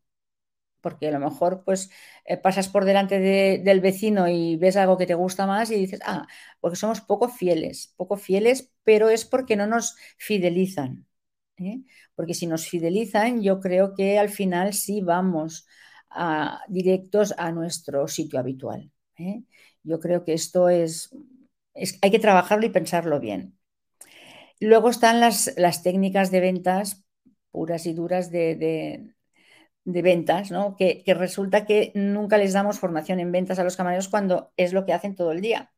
Porque 0.81 1.07
a 1.09 1.11
lo 1.11 1.19
mejor 1.19 1.63
pues 1.65 1.91
eh, 2.25 2.37
pasas 2.37 2.69
por 2.69 2.85
delante 2.85 3.19
del 3.19 3.81
vecino 3.81 4.27
y 4.29 4.57
ves 4.57 4.77
algo 4.77 4.97
que 4.97 5.07
te 5.07 5.15
gusta 5.15 5.47
más 5.47 5.71
y 5.71 5.75
dices, 5.75 5.99
ah, 6.05 6.27
porque 6.59 6.77
somos 6.77 7.01
poco 7.01 7.29
fieles, 7.29 7.93
poco 7.97 8.17
fieles, 8.17 8.71
pero 8.83 9.09
es 9.09 9.25
porque 9.25 9.55
no 9.55 9.67
nos 9.67 9.95
fidelizan. 10.17 11.07
¿eh? 11.57 11.81
Porque 12.15 12.33
si 12.33 12.47
nos 12.47 12.67
fidelizan, 12.67 13.41
yo 13.41 13.59
creo 13.59 13.93
que 13.95 14.19
al 14.19 14.29
final 14.29 14.73
sí 14.73 15.01
vamos 15.01 15.67
a, 16.09 16.61
directos 16.69 17.33
a 17.37 17.51
nuestro 17.51 18.07
sitio 18.07 18.39
habitual. 18.39 18.91
¿eh? 19.17 19.43
Yo 19.83 19.99
creo 19.99 20.23
que 20.23 20.33
esto 20.33 20.69
es, 20.69 21.09
hay 22.01 22.11
que 22.11 22.19
trabajarlo 22.19 22.65
y 22.65 22.69
pensarlo 22.69 23.19
bien. 23.19 23.57
Luego 24.59 24.89
están 24.89 25.19
las, 25.19 25.83
técnicas 25.83 26.31
de 26.31 26.39
ventas 26.39 27.03
puras 27.51 27.85
y 27.85 27.93
duras 27.93 28.31
de, 28.31 29.13
ventas, 29.83 30.51
¿no? 30.51 30.75
Que, 30.75 31.03
resulta 31.07 31.65
que 31.65 31.91
nunca 31.95 32.37
les 32.37 32.53
damos 32.53 32.79
formación 32.79 33.19
en 33.19 33.31
ventas 33.31 33.59
a 33.59 33.63
los 33.63 33.77
camareros 33.77 34.09
cuando 34.09 34.51
es 34.57 34.73
lo 34.73 34.85
que 34.85 34.93
hacen 34.93 35.15
todo 35.15 35.31
el 35.31 35.41
día. 35.41 35.71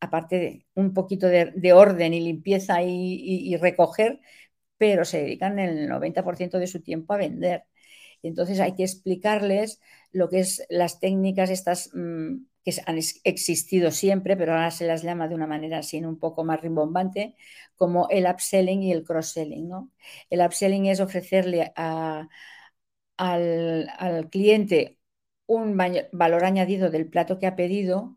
Aparte 0.00 0.38
de 0.38 0.66
un 0.74 0.94
poquito 0.94 1.28
de, 1.28 1.72
orden 1.72 2.14
y 2.14 2.20
limpieza 2.20 2.82
y, 2.82 3.56
recoger, 3.56 4.20
pero 4.78 5.04
se 5.04 5.22
dedican 5.22 5.58
el 5.58 5.88
90% 5.88 6.58
de 6.58 6.66
su 6.66 6.82
tiempo 6.82 7.14
a 7.14 7.18
vender. 7.18 7.64
Entonces 8.22 8.60
hay 8.60 8.74
que 8.74 8.84
explicarles 8.84 9.80
lo 10.12 10.28
que 10.28 10.40
es 10.40 10.64
las 10.70 11.00
técnicas 11.00 11.50
estas 11.50 11.90
mm, 11.94 12.36
que 12.64 12.72
han 12.86 12.98
existido 13.24 13.90
siempre, 13.90 14.36
pero 14.36 14.52
ahora 14.52 14.70
se 14.70 14.86
las 14.86 15.02
llama 15.02 15.28
de 15.28 15.34
una 15.34 15.46
manera 15.46 15.78
así 15.78 16.02
un 16.04 16.18
poco 16.18 16.44
más 16.44 16.60
rimbombante, 16.60 17.36
como 17.76 18.08
el 18.10 18.26
upselling 18.26 18.82
y 18.82 18.92
el 18.92 19.04
cross-selling. 19.04 19.68
¿no? 19.68 19.90
El 20.30 20.40
upselling 20.40 20.86
es 20.86 21.00
ofrecerle 21.00 21.72
al, 21.76 22.28
cliente 24.30 24.98
un 25.46 25.76
valor 26.12 26.44
añadido 26.44 26.90
del 26.90 27.08
plato 27.08 27.38
que 27.38 27.46
ha 27.46 27.56
pedido 27.56 28.16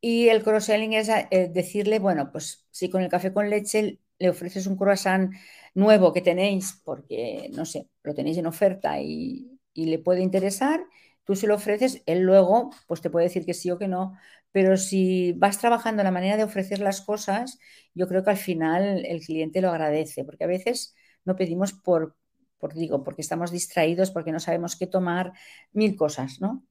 y 0.00 0.28
el 0.28 0.42
cross-selling 0.44 0.94
es 0.94 1.08
eh, 1.08 1.50
decirle, 1.52 1.98
bueno, 1.98 2.30
pues 2.32 2.66
si 2.70 2.90
con 2.90 3.02
el 3.02 3.08
café 3.08 3.32
con 3.32 3.50
leche 3.50 4.00
le 4.18 4.30
ofreces 4.30 4.66
un 4.66 4.76
croissant 4.76 5.32
nuevo 5.74 6.12
que 6.12 6.20
tenéis, 6.22 6.80
porque, 6.84 7.50
no 7.52 7.64
sé, 7.64 7.88
lo 8.02 8.14
tenéis 8.14 8.38
en 8.38 8.46
oferta 8.46 9.00
y, 9.00 9.50
le 9.74 9.98
puede 9.98 10.22
interesar, 10.22 10.84
tú 11.24 11.36
se 11.36 11.46
lo 11.46 11.54
ofreces, 11.56 12.02
él 12.06 12.20
luego 12.22 12.70
pues 12.86 13.00
te 13.00 13.10
puede 13.10 13.26
decir 13.26 13.46
que 13.46 13.54
sí 13.54 13.70
o 13.70 13.78
que 13.78 13.88
no, 13.88 14.16
pero 14.52 14.76
si 14.76 15.32
vas 15.32 15.58
trabajando 15.58 16.02
la 16.02 16.10
manera 16.10 16.36
de 16.36 16.44
ofrecer 16.44 16.78
las 16.80 17.00
cosas, 17.00 17.58
yo 17.94 18.08
creo 18.08 18.22
que 18.24 18.30
al 18.30 18.36
final 18.36 19.04
el 19.06 19.20
cliente 19.20 19.60
lo 19.60 19.70
agradece, 19.70 20.24
porque 20.24 20.44
a 20.44 20.46
veces 20.48 20.94
no 21.24 21.36
pedimos 21.36 21.72
por, 21.72 22.16
por 22.58 22.74
digo, 22.74 23.02
porque 23.04 23.22
estamos 23.22 23.50
distraídos, 23.50 24.10
porque 24.10 24.32
no 24.32 24.40
sabemos 24.40 24.76
qué 24.76 24.86
tomar, 24.86 25.32
mil 25.72 25.96
cosas, 25.96 26.40
¿no? 26.40 26.64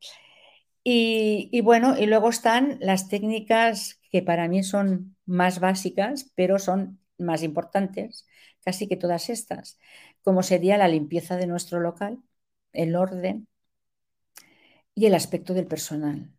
Y, 0.83 1.49
y, 1.51 1.61
bueno, 1.61 1.97
y 1.97 2.05
luego 2.07 2.29
están 2.29 2.77
las 2.81 3.07
técnicas 3.09 4.01
que 4.11 4.21
para 4.21 4.47
mí 4.47 4.63
son 4.63 5.15
más 5.25 5.59
básicas, 5.59 6.31
pero 6.35 6.59
son 6.59 6.99
más 7.17 7.43
importantes, 7.43 8.27
casi 8.63 8.87
que 8.87 8.97
todas 8.97 9.29
estas, 9.29 9.79
como 10.23 10.43
sería 10.43 10.77
la 10.77 10.87
limpieza 10.89 11.37
de 11.37 11.47
nuestro 11.47 11.79
local, 11.79 12.21
el 12.73 12.95
orden 12.95 13.47
y 14.95 15.05
el 15.05 15.13
aspecto 15.15 15.53
del 15.53 15.67
personal. 15.67 16.31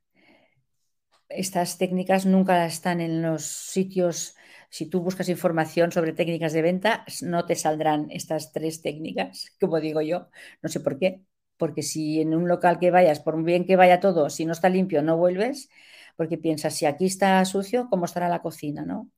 Estas 1.29 1.79
técnicas 1.79 2.27
nunca 2.27 2.65
están 2.67 3.01
en 3.01 3.23
los 3.23 3.45
sitios, 3.45 4.37
si 4.71 4.87
tú 4.91 5.01
buscas 5.01 5.29
información 5.29 5.91
sobre 5.93 6.13
técnicas 6.13 6.53
de 6.53 6.63
venta, 6.63 7.05
no 7.23 7.47
te 7.47 7.57
saldrán 7.57 8.11
estas 8.11 8.53
tres 8.53 8.83
técnicas, 8.83 9.51
como 9.61 9.81
digo 9.81 10.01
yo, 10.03 10.29
no 10.63 10.69
sé 10.69 10.81
por 10.81 10.99
qué, 10.99 11.23
porque 11.57 11.83
si 11.83 12.21
en 12.21 12.35
un 12.35 12.49
local 12.49 12.79
que 12.79 12.91
vayas, 12.91 13.21
por 13.21 13.43
bien 13.43 13.65
que 13.67 13.77
vaya 13.77 14.01
todo, 14.01 14.31
si 14.31 14.45
no 14.45 14.53
está 14.53 14.69
limpio, 14.69 15.03
no 15.03 15.17
vuelves, 15.17 15.69
porque 16.17 16.39
piensas, 16.39 16.75
si 16.77 16.87
aquí 16.87 17.07
está 17.07 17.45
sucio, 17.45 17.89
¿cómo 17.91 18.05
estará 18.05 18.29
la 18.29 18.43
cocina? 18.43 18.85
¿no? 18.85 19.11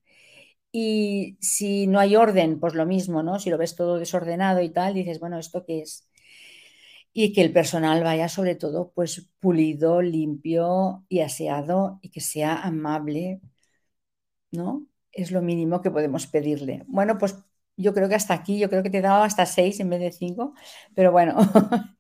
Y 0.72 1.38
si 1.40 1.86
no 1.88 2.00
hay 2.00 2.16
orden, 2.16 2.60
pues 2.60 2.74
lo 2.74 2.86
mismo, 2.86 3.22
¿no? 3.22 3.38
Si 3.40 3.50
lo 3.50 3.58
ves 3.58 3.76
todo 3.76 3.98
desordenado 3.98 4.62
y 4.62 4.70
tal, 4.70 4.94
dices, 4.94 5.20
bueno, 5.20 5.38
¿esto 5.38 5.64
qué 5.66 5.82
es? 5.82 6.05
Y 7.20 7.32
que 7.32 7.42
el 7.42 7.52
personal 7.52 8.04
vaya 8.04 8.28
sobre 8.28 8.54
todo 8.56 8.92
pues 8.94 9.30
pulido, 9.40 10.02
limpio 10.02 11.04
y 11.08 11.20
aseado 11.20 11.98
y 12.02 12.10
que 12.10 12.20
sea 12.20 12.62
amable, 12.62 13.40
¿no? 14.50 14.86
Es 15.12 15.30
lo 15.30 15.42
mínimo 15.42 15.80
que 15.82 15.90
podemos 15.90 16.26
pedirle. 16.26 16.84
Bueno, 16.86 17.18
pues 17.18 17.36
yo 17.76 17.94
creo 17.94 18.08
que 18.08 18.14
hasta 18.14 18.34
aquí, 18.34 18.58
yo 18.58 18.68
creo 18.70 18.82
que 18.82 18.90
te 18.90 18.98
he 18.98 19.00
dado 19.02 19.22
hasta 19.22 19.46
seis 19.46 19.80
en 19.80 19.90
vez 19.90 20.00
de 20.00 20.12
cinco, 20.12 20.54
pero 20.94 21.12
bueno, 21.12 21.36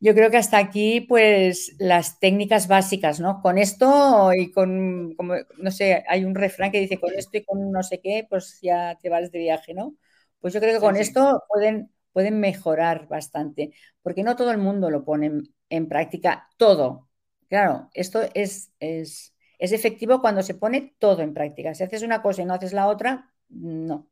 yo 0.00 0.14
creo 0.14 0.30
que 0.30 0.36
hasta 0.38 0.58
aquí, 0.58 1.00
pues 1.02 1.74
las 1.78 2.18
técnicas 2.20 2.68
básicas, 2.68 3.20
¿no? 3.20 3.40
Con 3.42 3.58
esto 3.58 4.32
y 4.34 4.50
con, 4.52 5.14
como, 5.16 5.34
no 5.58 5.70
sé, 5.70 6.04
hay 6.08 6.24
un 6.24 6.34
refrán 6.34 6.70
que 6.72 6.80
dice, 6.80 7.00
con 7.00 7.12
esto 7.14 7.38
y 7.38 7.44
con 7.44 7.70
no 7.72 7.82
sé 7.82 8.00
qué, 8.02 8.26
pues 8.28 8.58
ya 8.62 8.98
te 9.00 9.08
vas 9.10 9.30
de 9.32 9.38
viaje, 9.38 9.74
¿no? 9.74 9.96
Pues 10.40 10.54
yo 10.54 10.60
creo 10.60 10.74
que 10.74 10.80
con 10.80 10.96
esto 10.96 11.42
pueden, 11.48 11.90
pueden 12.14 12.40
mejorar 12.40 13.08
bastante, 13.08 13.74
porque 14.00 14.22
no 14.22 14.36
todo 14.36 14.52
el 14.52 14.58
mundo 14.58 14.88
lo 14.88 15.04
pone 15.04 15.42
en, 15.68 15.88
práctica 15.88 16.48
todo. 16.56 17.10
Claro, 17.48 17.90
esto 17.92 18.22
es, 18.32 18.72
es, 18.78 19.34
es 19.58 19.72
efectivo 19.72 20.20
cuando 20.20 20.42
se 20.42 20.54
pone 20.54 20.94
todo 20.98 21.22
en 21.22 21.34
práctica. 21.34 21.74
Si 21.74 21.82
haces 21.82 22.02
una 22.02 22.22
cosa 22.22 22.42
y 22.42 22.44
no 22.46 22.54
haces 22.54 22.72
la 22.72 22.86
otra, 22.86 23.30
no. 23.48 24.08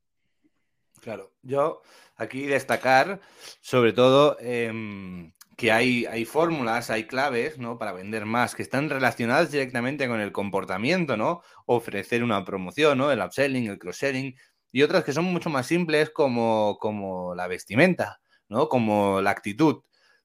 Claro, 1.00 1.32
yo 1.42 1.82
aquí 2.16 2.47
destacar 2.47 3.21
sobre 3.61 3.92
todo 3.92 4.37
em, 4.40 5.32
que 5.56 5.71
hay, 5.71 6.06
hay 6.06 6.25
fórmulas, 6.25 6.90
hay 6.90 7.04
claves, 7.04 7.59
¿no? 7.59 7.78
Para 7.78 7.92
vender 7.92 8.26
más 8.26 8.54
que 8.54 8.62
están 8.62 8.90
relacionadas 8.90 9.52
directamente 9.52 10.09
con 10.09 10.21
el 10.21 10.32
comportamiento, 10.32 11.16
¿no? 11.16 11.42
Ofrecer 11.66 12.25
una 12.25 12.44
promoción, 12.44 12.99
¿no? 12.99 13.12
El 13.12 13.21
upselling, 13.21 13.68
el 13.68 13.78
cross-selling 13.78 14.35
y 14.73 14.83
otras 14.83 15.05
que 15.05 15.12
son 15.12 15.26
mucho 15.26 15.50
más 15.50 15.67
simples 15.67 16.11
como, 16.11 16.79
como 16.81 17.35
la 17.35 17.47
vestimenta, 17.47 18.21
¿no? 18.49 18.69
Como 18.69 19.21
la 19.21 19.31
actitud, 19.31 19.83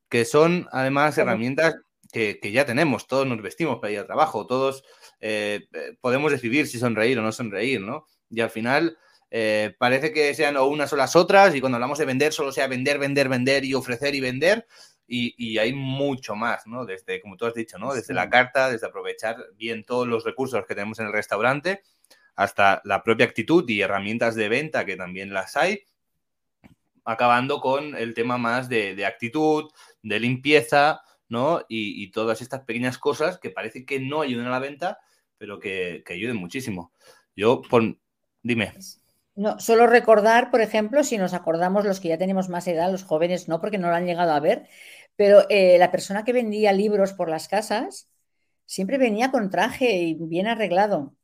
que 0.10 0.26
son 0.26 0.68
además 0.72 1.18
herramientas 1.18 1.76
que, 2.12 2.40
ya 2.52 2.66
tenemos, 2.66 3.08
todos 3.08 3.28
nos 3.28 3.42
vestimos 3.42 3.80
para 3.80 3.92
ir 3.92 4.00
al 4.00 4.06
trabajo, 4.06 4.48
todos 4.48 4.84
eh, 5.20 5.68
eh, 5.74 5.98
podemos 6.02 6.32
decidir 6.32 6.68
si 6.68 6.80
sonreír 6.80 7.20
o 7.20 7.22
no 7.22 7.32
sonreír, 7.32 7.82
¿no? 7.82 8.08
Y 8.30 8.40
al 8.40 8.50
final 8.50 8.98
eh, 9.30 9.76
parece 9.78 10.14
que 10.14 10.34
sean 10.34 10.56
o 10.56 10.66
unas 10.66 10.92
o 10.94 10.96
las 10.96 11.16
otras 11.16 11.54
y 11.54 11.60
cuando 11.60 11.76
hablamos 11.76 12.00
de 12.00 12.06
vender 12.06 12.32
solo 12.32 12.52
sea 12.54 12.68
vender, 12.68 12.98
vender, 12.98 13.28
vender 13.28 13.66
y 13.66 13.74
ofrecer 13.74 14.16
y 14.16 14.22
vender 14.22 14.66
y, 15.10 15.58
hay 15.58 15.74
mucho 15.74 16.36
más, 16.36 16.68
¿no? 16.68 16.86
Desde, 16.86 17.22
como 17.22 17.38
tú 17.38 17.46
has 17.46 17.54
dicho, 17.54 17.78
¿no? 17.78 17.94
Desde 17.94 18.14
la 18.14 18.30
carta, 18.30 18.70
desde 18.70 18.88
aprovechar 18.88 19.38
bien 19.56 19.86
todos 19.86 20.06
los 20.06 20.26
recursos 20.26 20.66
que 20.68 20.76
tenemos 20.76 21.00
en 21.00 21.08
el 21.08 21.14
restaurante 21.14 21.82
hasta 22.38 22.82
la 22.86 23.04
propia 23.04 23.26
actitud 23.26 23.68
y 23.68 23.82
herramientas 23.82 24.36
de 24.36 24.48
venta 24.48 24.86
que 24.86 24.96
también 24.96 25.34
las 25.34 25.58
hay, 25.58 25.84
acabando 27.04 27.60
con 27.60 27.96
el 27.96 28.14
tema 28.14 28.38
más 28.38 28.70
de, 28.70 29.06
actitud, 29.06 29.72
de 30.04 30.20
limpieza, 30.20 31.02
¿no? 31.28 31.62
Y, 31.68 32.12
todas 32.12 32.42
estas 32.42 32.62
pequeñas 32.62 33.00
cosas 33.00 33.40
que 33.40 33.50
parece 33.50 33.86
que 33.86 34.00
no 34.00 34.22
ayudan 34.22 34.46
a 34.46 34.52
la 34.52 34.60
venta, 34.60 35.00
pero 35.38 35.60
que, 35.60 36.04
ayuden 36.08 36.38
muchísimo. 36.38 36.94
Yo, 37.36 37.62
por... 37.64 37.98
dime. 38.44 38.74
No, 39.36 39.60
solo 39.60 39.88
recordar, 39.88 40.52
por 40.52 40.62
ejemplo, 40.62 41.04
si 41.04 41.18
nos 41.18 41.34
acordamos 41.34 41.86
los 41.86 42.00
que 42.00 42.10
ya 42.10 42.18
tenemos 42.20 42.50
más 42.50 42.68
edad, 42.68 42.92
los 42.92 43.04
jóvenes 43.04 43.48
no, 43.48 43.60
porque 43.62 43.80
no 43.80 43.90
lo 43.90 43.96
han 43.96 44.06
llegado 44.06 44.32
a 44.32 44.40
ver, 44.40 44.68
pero 45.16 45.46
eh, 45.50 45.78
la 45.80 45.92
persona 45.92 46.24
que 46.24 46.34
vendía 46.34 46.72
libros 46.72 47.14
por 47.14 47.30
las 47.30 47.48
casas 47.48 48.10
siempre 48.66 49.00
venía 49.00 49.32
con 49.32 49.50
traje 49.50 49.92
y 49.98 50.14
bien 50.14 50.48
arreglado. 50.48 51.17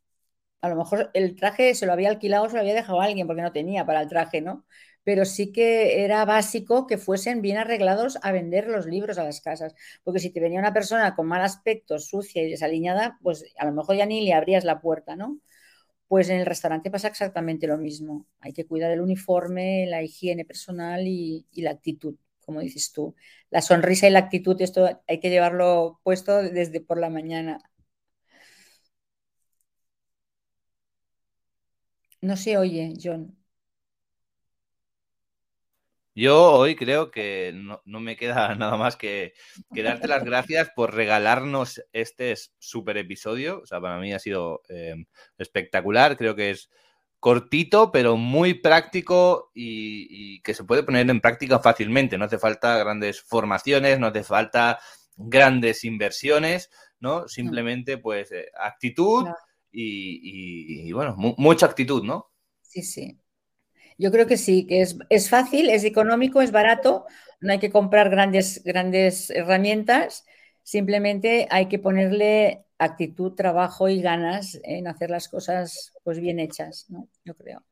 A 0.63 0.69
lo 0.69 0.77
mejor 0.77 1.11
el 1.13 1.35
traje 1.35 1.75
se 1.75 1.85
lo 1.85 1.93
había 1.93 2.09
alquilado, 2.09 2.47
se 2.49 2.55
lo 2.55 2.61
había 2.61 2.73
dejado 2.73 3.01
a 3.01 3.05
alguien 3.05 3.27
porque 3.27 3.41
no 3.41 3.51
tenía 3.51 3.85
para 3.85 4.01
el 4.01 4.07
traje, 4.09 4.41
¿no? 4.41 4.65
Pero 5.03 5.25
sí 5.25 5.51
que 5.51 6.03
era 6.05 6.23
básico 6.25 6.87
que 6.87 6.97
fuesen 6.97 7.41
bien 7.41 7.57
arreglados 7.57 8.17
a 8.23 8.31
vender 8.31 8.67
los 8.67 8.85
libros 8.85 9.17
a 9.17 9.25
las 9.25 9.41
casas. 9.41 9.75
Porque 10.03 10.19
si 10.21 10.29
te 10.31 10.39
venía 10.39 10.59
una 10.59 10.73
persona 10.73 11.15
con 11.15 11.27
mal 11.27 11.41
aspecto, 11.41 11.99
sucia 11.99 12.43
y 12.43 12.49
desaliñada, 12.49 13.19
pues 13.21 13.45
a 13.57 13.65
lo 13.65 13.73
mejor 13.73 13.97
ya 13.97 14.05
ni 14.05 14.21
le 14.25 14.33
abrías 14.33 14.63
la 14.63 14.79
puerta, 14.81 15.17
¿no? 15.17 15.39
Pues 16.07 16.29
en 16.29 16.39
el 16.39 16.45
restaurante 16.45 16.91
pasa 16.91 17.09
exactamente 17.09 17.67
lo 17.67 17.77
mismo. 17.77 18.27
Hay 18.39 18.53
que 18.53 18.65
cuidar 18.67 18.91
el 18.91 19.01
uniforme, 19.01 19.85
la 19.87 20.03
higiene 20.03 20.45
personal 20.45 21.07
y, 21.07 21.47
la 21.55 21.71
actitud, 21.71 22.15
como 22.41 22.61
dices 22.61 22.91
tú. 22.93 23.15
La 23.49 23.61
sonrisa 23.61 24.07
y 24.07 24.11
la 24.11 24.19
actitud, 24.19 24.61
esto 24.61 25.01
hay 25.07 25.19
que 25.19 25.29
llevarlo 25.29 25.99
puesto 26.03 26.43
desde 26.43 26.81
por 26.81 26.99
la 26.99 27.09
mañana. 27.09 27.59
No 32.23 32.37
se 32.37 32.57
oye, 32.57 32.93
John. 33.03 33.35
Yo 36.15 36.53
hoy 36.53 36.77
creo 36.77 37.11
que 37.11 37.51
no, 37.53 37.99
me 37.99 38.15
queda 38.15 38.55
nada 38.55 38.77
más 38.77 38.95
que, 38.95 39.33
darte 39.71 40.07
las 40.07 40.23
gracias 40.23 40.69
por 40.73 40.93
regalarnos 40.95 41.83
este 41.91 42.33
super 42.59 42.95
episodio. 42.95 43.59
O 43.61 43.65
sea, 43.65 43.81
para 43.81 43.99
mí 43.99 44.13
ha 44.13 44.19
sido 44.19 44.61
em, 44.69 45.05
espectacular. 45.37 46.15
Creo 46.15 46.33
que 46.33 46.51
es 46.51 46.69
cortito, 47.19 47.91
pero 47.91 48.15
muy 48.15 48.53
práctico 48.53 49.51
y, 49.53 50.41
que 50.43 50.53
se 50.53 50.63
puede 50.63 50.83
poner 50.83 51.09
en 51.09 51.19
práctica 51.19 51.59
fácilmente. 51.59 52.17
No 52.17 52.23
hace 52.23 52.39
falta 52.39 52.77
grandes 52.77 53.21
formaciones, 53.21 53.99
no 53.99 54.07
hace 54.07 54.23
falta 54.23 54.79
grandes 55.17 55.83
inversiones, 55.83 56.69
¿no? 57.01 57.27
Simplemente, 57.27 57.97
pues, 57.97 58.31
eh, 58.31 58.49
actitud 58.57 59.27
y, 59.73 60.91
bueno, 60.91 61.15
mucha 61.17 61.65
actitud, 61.65 62.03
¿no? 62.03 62.31
Sí, 62.61 62.83
sí. 62.83 63.19
Yo 63.97 64.11
creo 64.11 64.27
que 64.27 64.37
sí, 64.37 64.65
que 64.65 64.81
es, 64.81 64.97
es, 65.09 65.29
fácil, 65.29 65.69
es 65.69 65.83
económico, 65.83 66.41
es 66.41 66.51
barato, 66.51 67.05
no 67.41 67.51
hay 67.51 67.59
que 67.59 67.71
comprar 67.71 68.09
grandes, 68.09 68.63
grandes 68.63 69.29
herramientas, 69.29 70.25
simplemente 70.63 71.47
hay 71.51 71.67
que 71.67 71.79
ponerle 71.79 72.65
actitud, 72.77 73.33
trabajo 73.33 73.89
y 73.89 74.01
ganas 74.01 74.59
en 74.63 74.87
hacer 74.87 75.09
las 75.09 75.27
cosas 75.27 75.93
pues 76.03 76.19
bien 76.19 76.39
hechas, 76.39 76.85
¿no? 76.89 77.07
Yo 77.23 77.35
creo. 77.35 77.63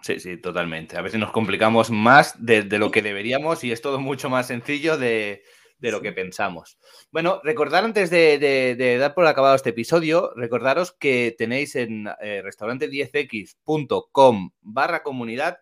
Sí, 0.00 0.20
sí, 0.20 0.36
totalmente. 0.36 0.96
A 0.96 1.02
veces 1.02 1.18
nos 1.18 1.32
complicamos 1.32 1.90
más 1.90 2.34
de, 2.44 2.62
de 2.62 2.78
lo 2.78 2.90
que 2.90 3.02
deberíamos 3.02 3.64
y 3.64 3.72
es 3.72 3.80
todo 3.80 3.98
mucho 3.98 4.30
más 4.30 4.46
sencillo 4.46 4.96
de, 4.96 5.42
de 5.78 5.90
lo 5.90 6.00
que 6.00 6.12
pensamos. 6.12 6.78
Bueno, 7.10 7.40
recordar 7.44 7.84
antes 7.84 8.10
de, 8.10 8.96
dar 8.98 9.14
por 9.14 9.26
acabado 9.26 9.54
este 9.54 9.70
episodio, 9.70 10.32
recordaros 10.34 10.92
que 10.92 11.34
tenéis 11.36 11.76
en 11.76 12.08
eh, 12.20 12.42
restaurante10x.com 12.44 14.50
barra 14.60 15.02
comunidad 15.02 15.58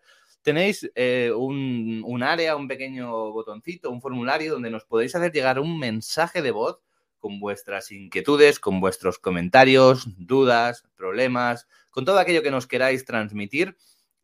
tenéis 0.46 0.88
eh, 0.94 1.32
un, 1.36 2.04
un 2.06 2.22
área, 2.22 2.54
un 2.54 2.68
pequeño 2.68 3.32
botoncito, 3.32 3.90
un 3.90 4.00
formulario 4.00 4.52
donde 4.52 4.70
nos 4.70 4.84
podéis 4.84 5.12
hacer 5.16 5.32
llegar 5.32 5.58
un 5.58 5.76
mensaje 5.76 6.40
de 6.40 6.52
voz 6.52 6.78
con 7.18 7.40
vuestras 7.40 7.90
inquietudes, 7.90 8.60
con 8.60 8.80
vuestros 8.80 9.18
comentarios, 9.18 10.06
dudas, 10.16 10.84
problemas, 10.96 11.66
con 11.90 12.04
todo 12.04 12.20
aquello 12.20 12.44
que 12.44 12.52
nos 12.52 12.68
queráis 12.68 13.04
transmitir. 13.04 13.76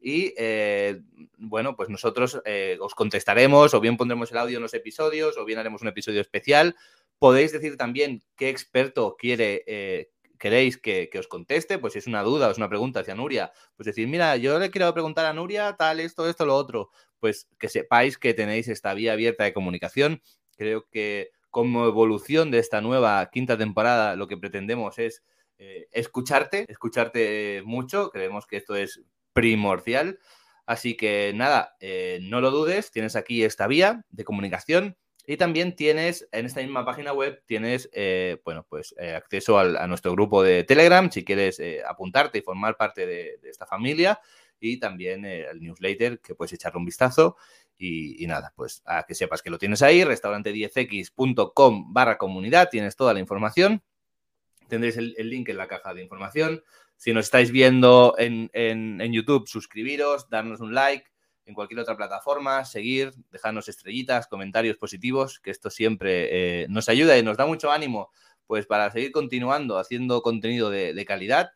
Y 0.05 0.35
eh, 0.37 1.01
bueno, 1.39 1.77
pues 1.77 1.89
nosotros 1.89 2.43
eh, 2.45 2.77
os 2.81 2.93
contestaremos, 2.97 3.73
o 3.73 3.81
bien 3.81 3.97
pondremos 3.97 4.33
el 4.33 4.39
audio 4.39 4.57
en 4.57 4.63
los 4.63 4.75
episodios, 4.75 5.39
o 5.39 5.45
bien 5.45 5.61
haremos 5.61 5.81
un 5.83 5.89
episodio 5.89 6.21
especial. 6.21 6.75
Podéis 7.21 7.53
decir 7.53 7.77
también 7.77 8.25
qué 8.35 8.49
experto 8.49 9.17
quiere, 9.17 9.63
eh, 9.69 10.11
queréis 10.39 10.77
que, 10.77 11.09
que, 11.09 11.21
os 11.21 11.29
conteste, 11.29 11.79
pues 11.79 11.93
si 11.93 12.01
es 12.01 12.09
una 12.09 12.25
duda 12.25 12.49
o 12.49 12.51
es 12.51 12.57
una 12.59 12.69
pregunta 12.69 12.99
hacia 12.99 13.15
Nuria, 13.15 13.53
pues 13.77 13.87
decir, 13.87 14.09
mira, 14.09 14.37
yo 14.37 14.59
le 14.59 14.73
quiero 14.73 14.93
preguntar 14.93 15.25
a 15.27 15.33
Nuria 15.33 15.77
tal, 15.79 16.01
esto, 16.01 16.29
esto, 16.29 16.45
lo 16.47 16.57
otro. 16.57 16.91
Pues 17.21 17.49
que 17.57 17.69
sepáis 17.69 18.19
que 18.19 18.35
tenéis 18.35 18.67
esta 18.67 18.93
vía 18.95 19.13
abierta 19.13 19.45
de 19.45 19.53
comunicación. 19.53 20.21
Creo 20.57 20.89
que 20.91 21.31
como 21.51 21.87
evolución 21.87 22.51
de 22.51 22.59
esta 22.59 22.81
nueva 22.81 23.31
quinta 23.31 23.57
temporada, 23.57 24.17
lo 24.17 24.27
que 24.27 24.37
pretendemos 24.37 24.99
es 24.99 25.23
escucharte, 25.93 26.65
escucharte 26.67 27.63
mucho. 27.65 28.11
Creemos 28.11 28.49
que 28.49 28.57
esto 28.57 28.75
es 28.75 29.01
primordial. 29.33 30.19
Así 30.67 30.97
que 30.97 31.33
nada, 31.35 31.77
eh, 31.81 32.21
no 32.23 32.41
lo 32.41 32.51
dudes, 32.51 32.91
tienes 32.91 33.17
aquí 33.17 33.45
esta 33.45 33.67
vía 33.67 34.05
de 34.11 34.25
comunicación 34.25 34.97
y 35.27 35.37
también 35.37 35.77
tienes 35.77 36.29
en 36.33 36.47
esta 36.47 36.61
misma 36.61 36.85
página 36.85 37.13
web, 37.13 37.43
tienes, 37.47 37.89
eh, 37.93 38.41
bueno, 38.45 38.67
pues 38.69 38.95
eh, 38.99 39.15
acceso 39.15 39.59
al, 39.59 39.77
a 39.77 39.87
nuestro 39.87 40.13
grupo 40.13 40.43
de 40.43 40.65
Telegram 40.65 41.11
si 41.11 41.25
quieres 41.25 41.61
eh, 41.61 41.83
apuntarte 41.87 42.39
y 42.39 42.43
formar 42.43 42.77
parte 42.77 43.07
de, 43.07 43.39
esta 43.45 43.67
familia 43.67 44.21
y 44.59 44.79
también 44.79 45.25
el 45.25 45.61
newsletter 45.61 46.21
que 46.21 46.35
puedes 46.35 46.53
echarle 46.53 46.79
un 46.79 46.85
vistazo 46.85 47.37
y, 47.79 48.25
nada, 48.29 48.53
pues 48.55 48.83
a 48.85 49.05
que 49.05 49.15
sepas 49.15 49.43
que 49.43 49.51
lo 49.51 49.59
tienes 49.59 49.83
ahí, 49.83 50.03
restaurante10x.com 50.03 51.93
barra 51.93 52.17
comunidad, 52.17 52.69
tienes 52.71 52.95
toda 52.95 53.13
la 53.13 53.19
información, 53.19 53.83
tendréis 54.69 54.97
el, 54.97 55.15
link 55.19 55.49
en 55.49 55.57
la 55.57 55.67
caja 55.67 55.93
de 55.93 56.03
información. 56.03 56.63
Si 57.03 57.13
nos 57.13 57.25
estáis 57.25 57.51
viendo 57.51 58.15
en, 58.17 58.49
en, 58.53 59.13
YouTube, 59.13 59.49
suscribiros, 59.49 60.31
darnos 60.31 60.61
un 60.61 60.73
like, 60.73 61.05
en 61.47 61.53
cualquier 61.53 61.81
otra 61.81 61.97
plataforma, 61.97 62.65
seguir, 62.65 63.13
dejarnos 63.33 63.69
estrellitas, 63.69 64.29
comentarios 64.29 64.77
positivos, 64.77 65.41
que 65.41 65.51
esto 65.51 65.69
siempre 65.69 66.29
eh, 66.63 66.67
nos 66.69 66.89
ayuda 66.89 67.19
y 67.19 67.25
nos 67.25 67.37
da 67.37 67.45
mucho 67.45 67.73
ánimo 67.73 68.13
pues 68.47 68.67
para 68.67 68.89
seguir 68.93 69.11
continuando 69.11 69.79
haciendo 69.79 70.23
contenido 70.23 70.71
de, 70.71 70.95
de 70.95 71.05
calidad. 71.05 71.51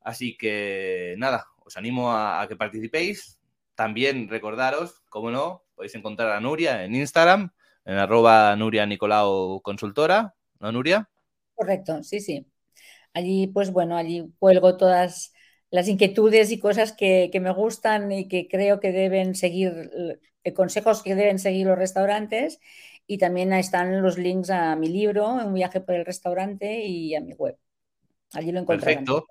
Así 0.00 0.36
que 0.36 1.16
nada, 1.18 1.48
os 1.64 1.76
animo 1.76 2.12
a, 2.12 2.40
a 2.40 2.46
que 2.46 2.54
participéis, 2.54 3.40
también 3.74 4.28
recordaros, 4.28 5.02
como 5.08 5.32
no, 5.32 5.64
podéis 5.74 5.96
encontrar 5.96 6.30
a 6.30 6.38
Nuria 6.38 6.84
en 6.84 6.94
Instagram, 6.94 7.50
en 7.84 7.98
arroba 7.98 8.54
Nuria 8.54 8.86
Nicolau 8.86 9.60
Consultora, 9.60 10.36
¿no, 10.60 10.70
Nuria? 10.70 11.10
Correcto, 11.56 12.00
sí, 12.04 12.20
sí. 12.20 12.46
Allí, 13.14 13.46
pues 13.46 13.72
bueno, 13.72 13.96
allí 13.96 14.30
cuelgo 14.38 14.76
todas 14.76 15.32
las 15.70 15.88
inquietudes 15.88 16.50
y 16.50 16.58
cosas 16.58 16.92
que, 16.92 17.30
que, 17.32 17.40
me 17.40 17.52
gustan 17.52 18.12
y 18.12 18.28
que 18.28 18.48
creo 18.48 18.80
que 18.80 18.92
deben 18.92 19.34
seguir, 19.34 19.90
eh, 20.44 20.52
consejos 20.52 21.02
que 21.02 21.14
deben 21.14 21.38
seguir 21.38 21.66
los 21.66 21.78
restaurantes. 21.78 22.60
Y 23.06 23.18
también 23.18 23.52
están 23.52 24.02
los 24.02 24.18
links 24.18 24.50
a 24.50 24.76
mi 24.76 24.88
libro, 24.88 25.28
Un 25.28 25.54
viaje 25.54 25.80
por 25.80 25.94
el 25.94 26.04
restaurante, 26.04 26.84
y 26.84 27.14
a 27.14 27.20
mi 27.20 27.34
web. 27.34 27.56
Allí 28.32 28.50
lo 28.50 28.60
encontrarán. 28.60 29.04
Perfecto. 29.04 29.26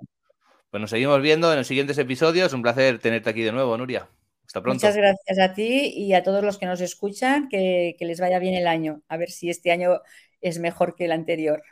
Pues 0.69 0.81
nos 0.81 0.89
seguimos 0.89 1.21
viendo 1.21 1.51
en 1.51 1.57
los 1.57 1.67
siguientes 1.67 1.97
episodios. 1.97 2.53
Un 2.53 2.61
placer 2.61 2.99
tenerte 2.99 3.29
aquí 3.29 3.41
de 3.41 3.51
nuevo, 3.51 3.77
Nuria. 3.77 4.09
Hasta 4.45 4.61
pronto. 4.61 4.75
Muchas 4.75 4.95
gracias 4.95 5.39
a 5.39 5.53
ti 5.53 5.93
y 5.95 6.13
a 6.13 6.23
todos 6.23 6.43
los 6.43 6.57
que 6.57 6.65
nos 6.65 6.81
escuchan. 6.81 7.49
Que, 7.49 7.95
que 7.97 8.05
les 8.05 8.19
vaya 8.19 8.39
bien 8.39 8.55
el 8.55 8.67
año. 8.67 9.01
A 9.07 9.17
ver 9.17 9.29
si 9.29 9.49
este 9.49 9.71
año 9.71 10.01
es 10.41 10.59
mejor 10.59 10.95
que 10.95 11.05
el 11.05 11.11
anterior. 11.11 11.63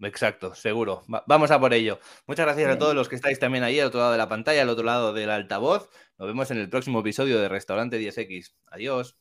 Exacto, 0.00 0.54
seguro. 0.54 1.02
Va 1.12 1.24
vamos 1.26 1.50
a 1.50 1.58
por 1.58 1.72
ello. 1.72 1.98
Muchas 2.26 2.44
gracias 2.46 2.70
a 2.70 2.78
todos 2.78 2.94
los 2.94 3.08
que 3.08 3.16
estáis 3.16 3.38
también 3.38 3.64
ahí 3.64 3.80
al 3.80 3.88
otro 3.88 4.00
lado 4.00 4.12
de 4.12 4.18
la 4.18 4.28
pantalla, 4.28 4.62
al 4.62 4.68
otro 4.68 4.84
lado 4.84 5.12
del 5.14 5.30
altavoz. 5.30 5.88
Nos 6.18 6.28
vemos 6.28 6.50
en 6.50 6.58
el 6.58 6.68
próximo 6.68 7.00
episodio 7.00 7.40
de 7.40 7.48
Restaurante 7.48 7.98
10X. 7.98 8.54
Adiós. 8.66 9.16